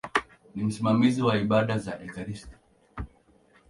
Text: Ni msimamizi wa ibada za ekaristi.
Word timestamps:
Ni 0.55 0.63
msimamizi 0.63 1.21
wa 1.21 1.37
ibada 1.37 1.77
za 1.77 1.99
ekaristi. 2.03 2.55